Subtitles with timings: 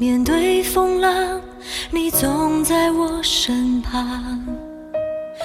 [0.00, 1.38] 面对风浪，
[1.90, 4.42] 你总在我身旁。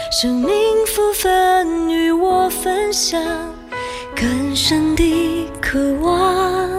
[0.10, 0.50] 生命
[0.88, 3.22] 福分与我分享，
[4.16, 6.70] 更深的渴望。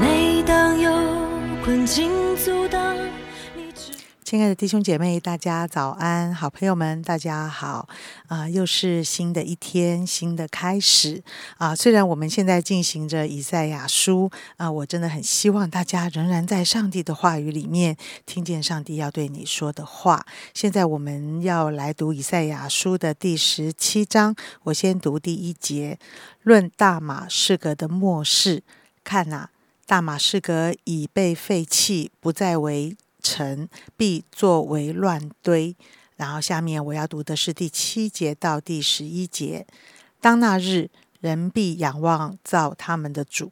[0.00, 0.90] 每当有
[1.62, 2.53] 困境阻。
[4.34, 6.34] 亲爱的弟兄姐妹，大家早安！
[6.34, 7.88] 好朋友们，大家好！
[8.26, 11.22] 啊，又是新的一天，新的开始
[11.56, 11.72] 啊！
[11.72, 20.26] 虽然我们现在进行着以赛亚书啊，我真的很希望大家仍然在上帝的话语里面听见上帝要对你说的话。
[20.52, 25.96] 现在我们要来读以赛亚书的第十七章，我先读第一节：
[26.42, 28.64] 论大马士革的末世，
[29.04, 29.50] 看呐，
[29.86, 32.96] 大马士革已被废弃，不再为。
[33.24, 35.74] 城必作为乱堆。
[36.16, 39.66] 然后下面我要读的是第七节到第十一节。
[40.20, 43.50] 当那日，人必仰望造他们的主，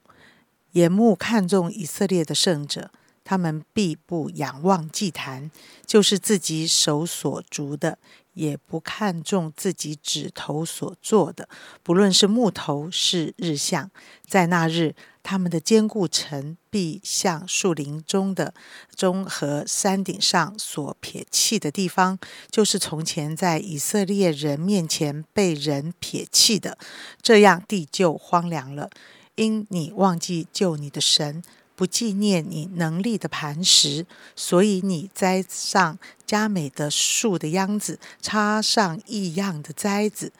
[0.73, 2.91] 眼目看重以色列的圣者。
[3.25, 5.49] 他们必不仰望祭坛，
[5.87, 7.97] 就是自己手所足的，
[8.35, 11.49] 也不看重自己指头所做的，
[11.83, 13.91] 不论是木头是日向。
[14.27, 18.55] 在那日，他们的坚固城必像树林中的
[18.95, 22.19] 中和山顶上所撇弃的地方，
[22.51, 26.79] 就是从前在以色列人面前被人撇弃的，
[27.21, 28.89] 这样地就荒凉了，
[29.35, 31.43] 因你忘记救你的神。
[31.75, 34.07] 不纪念你能力的磐石，
[34.37, 40.33] 所以你栽上佳美的树的秧子，插上异样的栽子。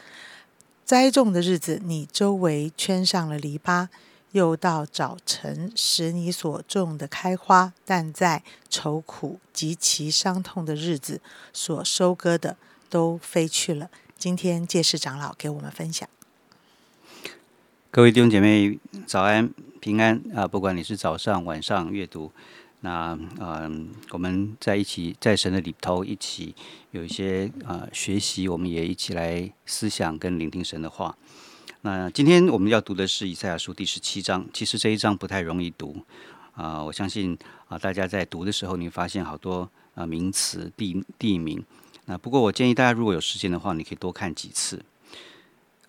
[0.85, 3.89] 栽种的日子，你周围圈上了篱笆。
[4.33, 11.21] 又到早晨，使你所种的开花；但在愁苦极其伤痛的日子，
[11.53, 12.57] 所收割的
[12.89, 13.91] 都飞去了。
[14.17, 16.09] 今天，介世长老给我们分享。
[17.95, 20.49] 各位弟兄姐妹，早安平安啊！
[20.49, 22.33] 不管你是早上、晚上阅读，
[22.81, 26.55] 那嗯，我们在一起在神的里头一起
[26.93, 31.15] 有一些啊学习，我们也一起来思想跟聆听神的话。
[31.83, 34.47] 那今天我们要读的是以赛亚书第十七章。
[34.55, 35.95] 其实这一章不太容易读
[36.55, 37.37] 啊，我相信
[37.69, 41.63] 啊，大家在读的时候，你会发现好多啊名词、地地名。
[42.07, 44.83] 那不过我建议大家如果有时间的话，你可以多看几次。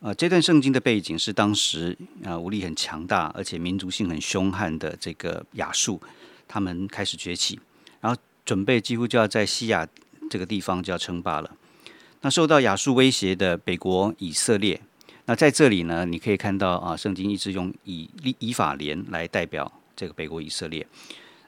[0.04, 6.02] 呃，这段圣经的背景是当时啊武力很强大，而且民族性很凶悍的这个亚述，
[6.46, 7.58] 他们开始崛起，
[8.02, 9.88] 然后准备几乎就要在西亚
[10.30, 11.50] 这个地方就要称霸了。
[12.20, 14.82] 那受到亚述威胁的北国以色列，
[15.24, 18.10] 那在这里呢，你可以看到啊，圣经一直用以
[18.40, 20.86] 以法莲来代表这个北国以色列。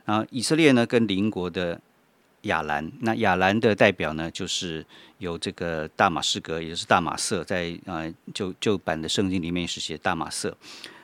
[0.05, 1.81] 啊，以色列呢跟邻国的。
[2.45, 4.85] 亚兰，那亚兰的代表呢，就是
[5.19, 10.57] 由这个大马士革，也就是大马色，在呃旧旧版的圣经里面是写大马色，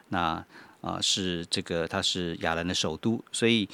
[0.09, 0.44] 那
[0.81, 3.68] 啊是这个它是亚兰的首都，所以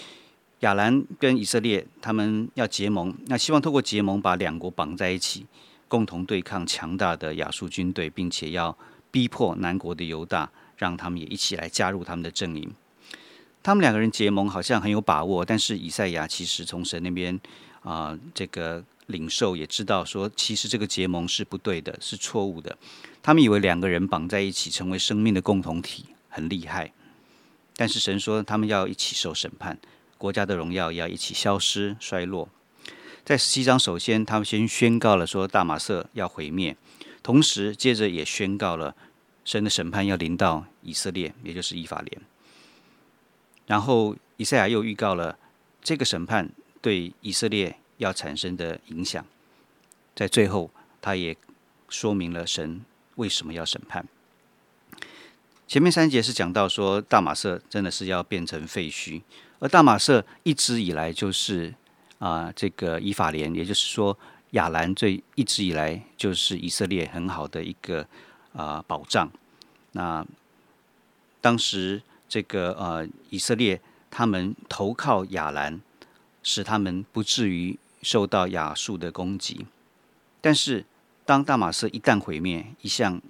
[0.62, 5.46] 亚兰跟以色列他们要结盟，那希望透过结盟把两国绑在一起，
[5.88, 8.76] 共同对抗强大的亚述军队，并且要
[9.12, 12.72] 逼迫南国的犹大，让他们也一起来加入他们的阵营。
[13.68, 17.38] 他们两个人结盟好像很有把握，但是以赛亚其实从神那边
[17.82, 22.78] 啊，这个领受也知道说，其实这个结盟是不对的，是错误的。
[23.22, 26.94] 他们以为两个人绑在一起成为生命的共同体很厉害，
[27.76, 29.78] 但是神说他们要一起受审判，
[30.18, 32.48] 国家的荣耀要一起消失衰落。
[33.26, 36.78] 在十七章，首先他们先宣告了说大马色要毁灭，
[37.22, 38.96] 同时接着也宣告了
[39.44, 42.22] 神的审判要临到以色列，也就是以法莲。
[43.68, 45.38] 然后，以赛亚又预告了
[45.82, 46.50] 这个审判
[46.82, 49.26] 对以色列要产生的影响。
[50.16, 51.36] 在最后，他也
[51.90, 52.84] 说明了神
[53.16, 54.08] 为什么要审判。
[55.68, 59.22] 前面三节是讲到说，大马色真的是要变成废墟，
[59.60, 61.74] 而大马色一直以来就是
[62.20, 64.18] 啊，这个以法莲，也就是说
[64.52, 68.08] 亚兰最一直以来就是以色列很好的一个
[68.54, 69.30] 啊保障。
[69.92, 70.26] 那
[71.42, 72.02] 当时。
[72.30, 73.82] 这个呃，以色列
[74.12, 75.80] 他们投靠亚兰，
[76.44, 79.66] 使他们不至于受到亚述的攻击。
[80.42, 80.86] 但是，
[81.26, 83.22] 当大马色一旦毁灭，一向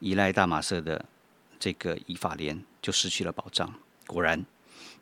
[0.00, 1.06] 依赖大马色的
[1.58, 3.72] 这个以法莲就失去了保障。
[4.06, 4.44] 果然，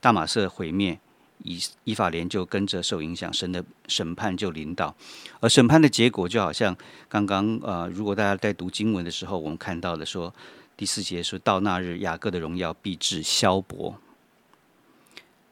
[0.01, 0.99] 大马色毁灭，
[1.43, 4.95] 以以法莲就跟着受影响，神的审判就临到。
[5.41, 6.77] 而审判的结果，就好像
[7.09, 10.33] 刚刚呃，如果大家在读经文的时候，我们看到的说。
[10.83, 13.95] 第四节说到那日，雅各的荣耀必至消薄。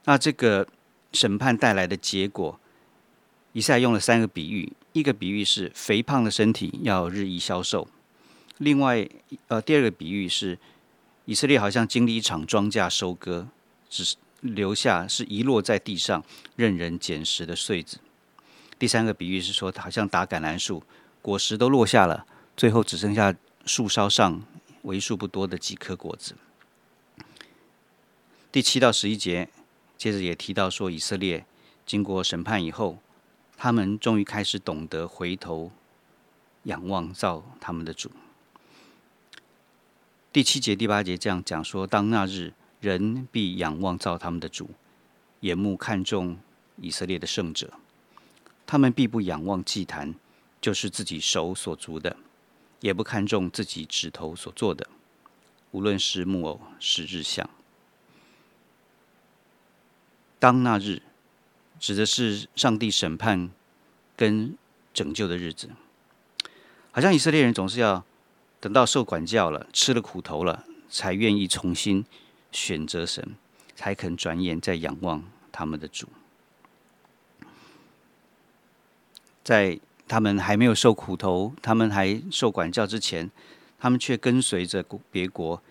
[0.03, 0.67] 那这个
[1.13, 2.59] 审判带来的结果，
[3.53, 7.87] 以赛用了三个比喻：一个比喻是肥胖的身体要日益消瘦；
[8.57, 9.07] 另外，
[9.47, 10.59] 呃，第二个比喻是
[11.23, 13.47] 以色列好像经历一场庄稼收割，
[13.89, 16.21] 只是留下是遗落在地上
[16.57, 17.99] 任人捡拾的穗子。
[18.77, 20.83] 第三个比喻是说，好像打橄榄树，
[21.21, 22.25] 果实都落下了，
[22.57, 23.33] 最后只剩下
[23.65, 24.41] 树梢上
[24.83, 26.35] 为数不多的几颗果子。
[28.51, 29.49] 第七到十一节，
[29.97, 31.45] 接着也提到说，以色列
[31.85, 32.97] 经过审判以后，
[33.55, 35.71] 他们终于开始懂得回头
[36.63, 38.11] 仰望造他们的主。
[40.33, 44.71] 第七节、第八节这样讲说：当那日，人必仰望造他们的主，
[45.41, 46.37] 眼目看重
[46.77, 47.73] 以色列的圣者。
[48.65, 50.15] 他们必不仰望祭坛，
[50.61, 52.15] 就是自己手所足的，
[52.81, 54.87] 也不看重自己指头所做的，
[55.71, 57.49] 无论是木偶是日像。
[60.37, 61.01] 当那日，
[61.79, 63.51] 指的是上帝审判
[64.15, 64.57] 跟
[64.93, 65.69] 拯救的日子。
[66.91, 68.03] 好像以色列人总是要
[68.59, 72.03] 等到受管教了、吃了苦头了，才愿意重新
[72.51, 73.35] 选择神，
[73.75, 76.09] 才肯转眼再仰望他们的主。
[79.43, 79.79] 在
[80.11, 83.31] 他们还没有受苦头、他们还受管教之前，
[83.79, 85.63] 他们却跟随着别国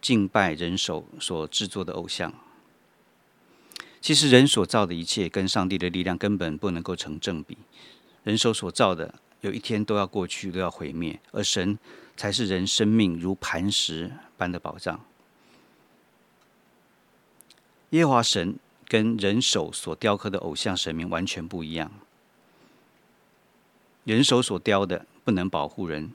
[0.00, 2.32] 敬拜人手所制作的偶像。
[4.00, 7.58] 其实人所造的一切跟上帝的力量根本不能够成正比。
[8.22, 11.78] 人手所造的有一天都要过去，都要毁灭，而神
[12.16, 14.98] 才是人生命如磐石般的保障。
[17.90, 18.56] 耶和华神
[18.88, 21.92] 跟人手所雕刻的偶像神明完全不一样。
[24.04, 26.12] 人手所雕的不能保护人，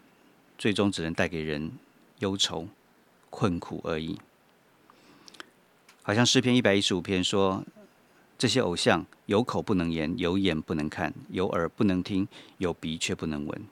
[0.57, 1.71] 最终只能带给人
[2.19, 2.67] 忧愁、
[3.29, 4.19] 困苦而已。
[6.01, 7.63] 好像诗篇一百一十五篇说。
[8.37, 12.25] 这些偶像有口不能言，有眼不能看，有耳不能听，
[12.57, 13.65] 有鼻却不能闻，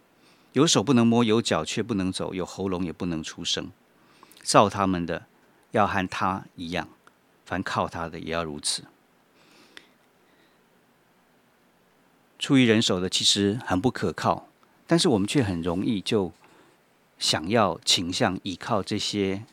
[0.52, 3.72] 有手不能摸，有脚却不能走，有喉咙也不能出声。
[4.44, 5.26] 造他们的
[5.72, 6.90] 要和他一样，
[7.46, 8.84] 凡靠他的也要如此。
[12.40, 14.48] 出于人手的其实很不可靠，
[14.86, 16.32] 但是我们却很容易就
[17.18, 19.44] 想要倾向依靠这些。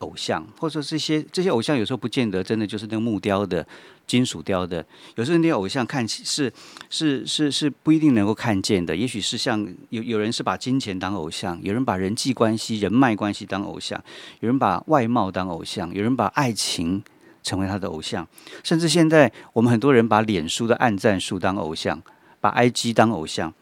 [0.00, 3.66] 偶像，或者说这些这些偶像，有时候不见得真的就是那个木雕的、
[4.06, 4.84] 金属雕的。
[5.14, 6.52] 有时候那些偶像看起是
[6.90, 8.94] 是是是不一定能够看见的。
[8.94, 13.98] 也许是像有有人是把金钱当偶像，有人把人际关系、人脉关系当偶像，
[14.40, 17.02] 有人把外貌当偶像，有人把爱情
[17.46, 18.26] 成为他的偶像。
[18.62, 22.02] 甚至现在我们很多人把脸书的暗赞数当偶像，
[22.40, 23.54] 把 IG 当偶像。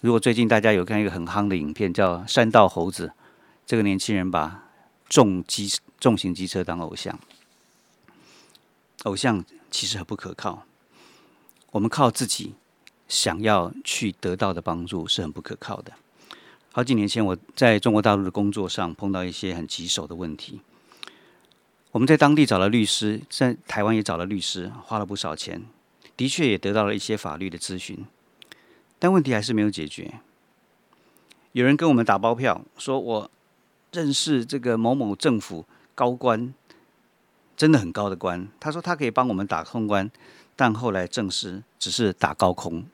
[0.00, 3.08] 如果最近大家有看一个很夯的影片，叫《山道猴子》，
[3.66, 4.64] 这个年轻人把。
[5.10, 5.68] 重机
[5.98, 7.18] 重型机车当偶像，
[9.02, 10.62] 偶像其实很不可靠。
[11.72, 12.54] 我们靠自己
[13.08, 15.90] 想要去得到的帮助是很不可靠的。
[16.70, 20.60] 好几年前，我在中国大陆的工作上碰到一些很棘手的问题。
[21.92, 25.62] 我们在当地找了律师，在台湾也找了律师，花了不少钱，
[26.16, 28.04] 的确也得到了一些法律的咨询，
[28.98, 30.20] 但问题还是没有解决。
[31.52, 33.30] 有人跟我们打包票，说我。
[33.92, 35.66] 认识这个某某政府
[35.96, 36.54] 高官，
[37.56, 38.46] 真的很高的官。
[38.60, 40.08] 他说他可以帮我们打空关，
[40.54, 42.84] 但后来证实只是打高空。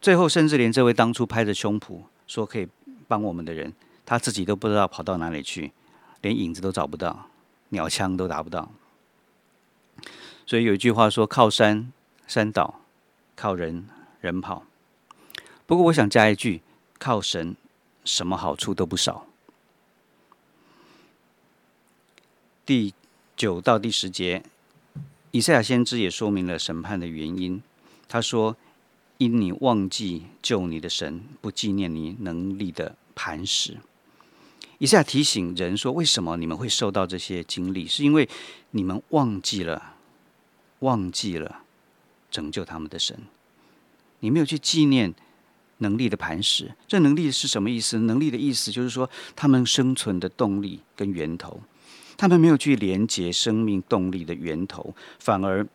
[0.00, 2.66] 最后，甚至连这位当初拍着胸脯说可以
[3.06, 3.72] 帮我们的人，
[4.04, 5.70] 他自己都不知道跑到哪里去，
[6.24, 7.28] 连影子都找不到，
[7.68, 8.70] 鸟枪都打不到。
[10.46, 11.92] 所以有一句话说：“靠山
[12.26, 12.80] 山倒，
[13.36, 13.86] 靠人
[14.22, 14.64] 人跑。”
[15.66, 16.62] 不过，我想加一句
[16.98, 17.54] ：“靠神。”
[18.06, 19.26] 什么好处都不少。
[22.66, 22.92] 第
[23.34, 24.42] 九到第十节，
[25.30, 27.62] 以赛亚先知也说明了审判的原因。
[28.08, 28.56] 他说
[29.16, 33.78] ：“因你忘记救你的神，不纪念你能力的磐石。”
[34.78, 37.86] 一下提醒人说：“为什么你们会受到这些经历？
[37.86, 38.28] 是因为
[38.70, 39.94] 你们忘记了，
[40.80, 41.62] 忘记了
[42.30, 43.18] 拯救他们的神，
[44.20, 45.14] 你没有去纪念。”
[45.78, 47.98] 能力的磐石，这能力是什么意思？
[47.98, 51.60] 能力的意思就是说，他们生存的动力跟源头，
[52.16, 55.66] 他们没有去连接生命动力的源头，反而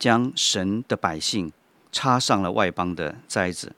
[0.00, 1.50] 将神的百姓
[1.92, 3.72] 插上了外邦的栽子，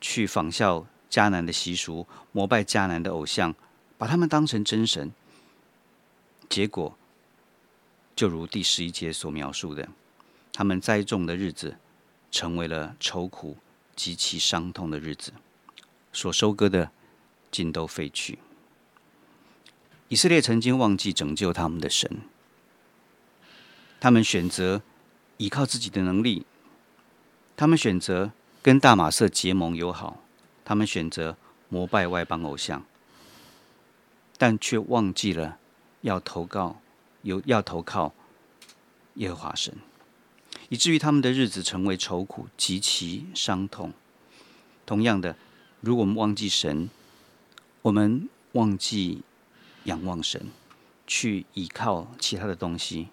[0.00, 3.54] 去仿效迦南的习俗，膜拜迦南的偶像，
[3.98, 5.10] 把他们当成真神。
[6.48, 6.96] 结果
[8.14, 9.88] 就如第十一节所描述的，
[10.52, 11.76] 他们栽种的日子
[12.30, 13.58] 成为了愁苦。
[13.96, 15.30] 极其伤痛的日子，
[16.10, 16.90] 所收割的
[17.50, 18.38] 尽都废去。
[20.08, 22.22] 以色列曾经忘记拯救他们的神，
[24.00, 24.80] 他们选择
[25.36, 26.46] 依靠自己的能力，
[27.58, 30.22] 他们选择跟大马色结盟友好，
[30.70, 31.36] 他们选择
[31.68, 32.84] 膜拜外邦偶像，
[34.38, 35.58] 但却忘记了
[36.02, 36.80] 要投靠
[37.22, 38.14] 有要投靠
[39.14, 39.74] 耶和华神，
[40.68, 43.92] 以至于他们的日子成为愁苦，极其伤痛。
[44.86, 45.34] 同样的，
[45.80, 46.88] 如果我们忘记神，
[47.82, 49.22] 我们忘记
[49.86, 50.52] 仰望神，
[51.04, 53.08] 去依靠其他的东西，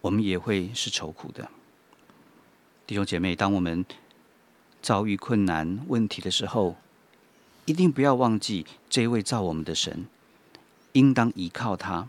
[0.00, 1.50] 我们也会是愁苦的。
[2.86, 3.84] 弟兄姐妹，当我们
[4.82, 6.76] 遭遇困难问题的时候，
[7.64, 10.06] 一定不要忘记这位造我们的神，
[10.92, 12.08] 应当依靠他。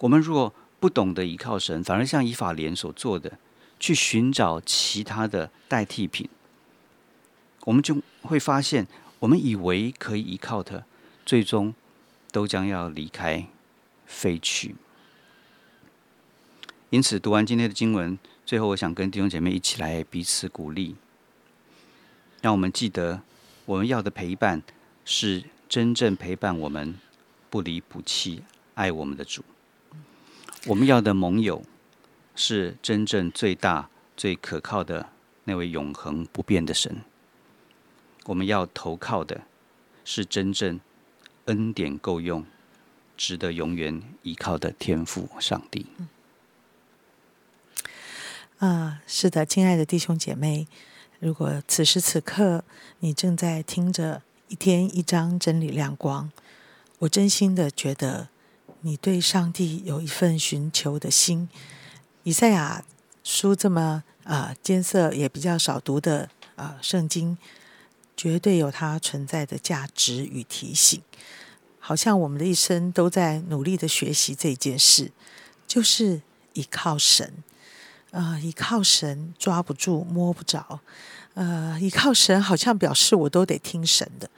[0.00, 3.38] 我们若不懂得依靠神，反而像以法莲所做的，
[3.78, 6.28] 去寻找其他的代替品，
[7.64, 8.86] 我们就会发现，
[9.20, 10.84] 我们以为可以依靠的，
[11.26, 11.74] 最终
[12.30, 13.46] 都将要离开、
[14.06, 14.74] 飞去。
[16.90, 18.18] 因此，读完今天的经文，
[18.50, 20.96] 最后我想跟弟兄姐妹一起来彼此鼓励，
[22.42, 23.22] 让我们记得，
[23.64, 24.60] 我们要的陪伴
[25.04, 26.98] 是真正陪伴我们、
[27.48, 28.42] 不离不弃、
[28.74, 29.44] 爱我们的主。
[30.66, 31.62] 我们要的盟友
[32.34, 35.10] 是真正最大、最可靠的
[35.44, 37.02] 那位永恒不变的神。
[38.24, 39.42] 我们要投靠的
[40.04, 40.80] 是真正
[41.44, 42.44] 恩典够用、
[43.16, 45.86] 值得永远依靠的天赋上帝。
[48.60, 50.68] 啊，是的，亲爱的弟兄姐妹，
[51.18, 52.62] 如果此时此刻
[53.00, 56.30] 你正在听着一天一章真理亮光，
[57.00, 58.28] 我真心的觉得。
[58.82, 61.50] 你对上帝有一份寻求的心，
[62.22, 62.82] 以赛亚
[63.22, 67.36] 书这么啊艰涩也比较少读的啊圣经，
[68.16, 71.02] 绝对有它存在的价值与提醒。
[71.78, 75.12] 好像我们的一生都在努力的学习这件事，
[75.66, 76.22] 就是
[76.54, 77.44] 依靠神。
[78.12, 80.80] 啊，依靠神抓不住摸不着，
[81.34, 84.28] 呃，依靠神好像表示我都得听神的，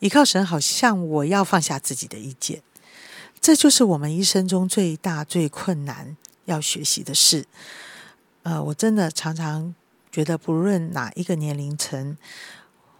[0.00, 2.62] 依靠神好像我要放下自己的意见。
[3.40, 7.46] 这就是我们一生中最大最困难要学习的事。
[8.42, 9.74] 呃，我真的常常
[10.10, 12.16] 觉得，不论哪一个年龄层，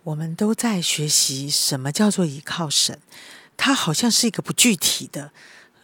[0.04, 2.98] 我们都在学习什么叫做依靠神。
[3.56, 5.32] 它好像是一个不具体的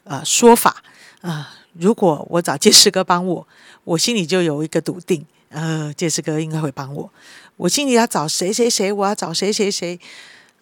[0.05, 0.83] 呃说法
[1.21, 1.66] 啊。
[1.79, 3.47] 如果我找杰士哥帮我，
[3.85, 7.11] 我心里就有一个笃定，呃，杰士哥应该会帮我。
[7.57, 9.99] 我心里要找谁谁谁，我要找谁谁谁，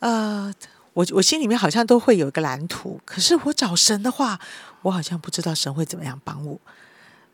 [0.00, 0.52] 呃。
[0.94, 4.38] 我我心里面好像都会有一个蓝图，可是我找神的话，
[4.82, 6.56] 我好像不知道神会怎么样帮我，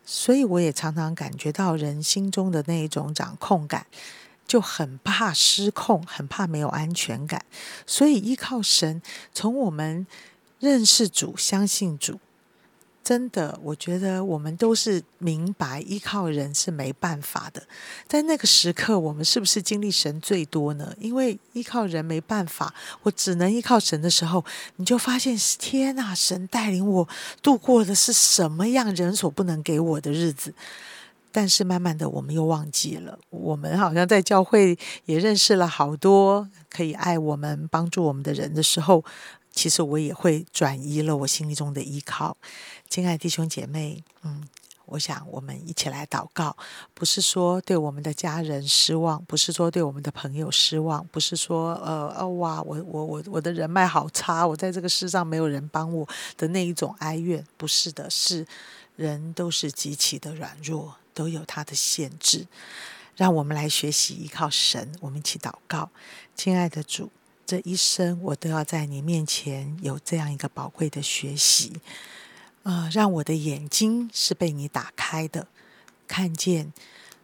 [0.03, 3.85] 所以我也常常感觉到人心中的那一种掌控感，
[4.47, 7.45] 就很怕失控，很怕没有安全感，
[7.85, 8.99] 所以依靠神，
[9.31, 10.07] 从我们
[10.57, 12.19] 认识主、相信主。
[13.03, 17.63] 真的，我觉得我们都是明白依靠人是没办法的。
[18.07, 20.93] 在那个时刻，我们是不是经历神最多呢？
[20.99, 27.09] 因为依靠人没办法，我只能依靠神的时候，你就发现天呐，神带领我
[27.41, 30.53] 度过的是什么样人所不能给我的日子。
[31.31, 39.03] 但是慢慢的，我们又忘记了，我们好像在教会也认识了好多可以爱我们、帮助我们的人的时候。
[39.53, 42.37] 其实我也会转移了我心里中的依靠，
[42.89, 44.47] 亲爱弟兄姐妹，嗯，
[44.85, 46.55] 我想我们一起来祷告，
[46.93, 58.47] 不是说对我们的家人失望，不是说对我们的朋友失望，不是说呃哦哇，我我我我的人脉好差，我在这个世上没有人帮我的那一种哀怨，不是的，是
[58.95, 62.47] 人都是极其的软弱，都有他的限制，
[63.15, 65.89] 让我们来学习依靠神，我们一起祷告，
[66.35, 67.11] 亲爱的主。
[67.51, 71.73] 这一生，我都要在你面前有这样一个宝贵的学习，
[72.63, 75.45] 啊，让我的眼睛是被你打开的，
[76.07, 76.71] 看见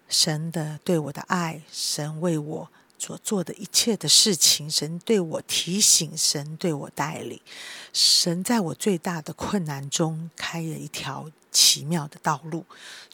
[0.10, 2.70] 神的对我的爱，神为我
[3.00, 7.40] 所做的一切的事情，神对我提醒，神对我带领，
[7.94, 12.66] 神在我最大的困难中开了一条奇妙的道路。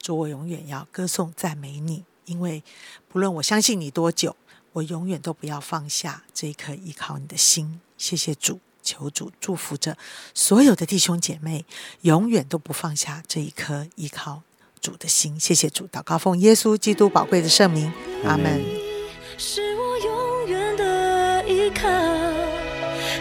[0.01, 2.63] 主，我永远要歌颂赞美你，因为
[3.07, 4.35] 不论我相信你多久。
[4.73, 7.79] 我永远都不要放下这一颗依靠你的心。
[7.97, 9.97] 谢谢主，求主祝福着
[10.33, 11.65] 所有的弟兄姐妹，
[12.01, 14.41] 永远都不放下这一颗依靠
[14.81, 15.39] 主的心。
[15.39, 17.91] 谢谢主，祷告奉耶稣基督宝贵的圣名，
[18.25, 18.61] 阿门。
[19.37, 21.87] 是我永远的依靠，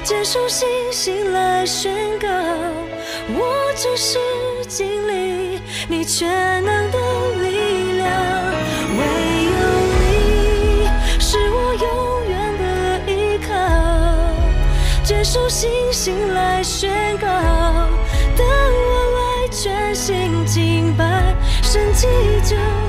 [0.04, 4.18] 接受信心来宣告，我只是
[4.66, 6.98] 经历你全能的
[16.04, 17.28] 醒来宣告，
[18.36, 21.32] 等我来全心敬拜，
[21.62, 22.08] 神迹
[22.44, 22.81] 就。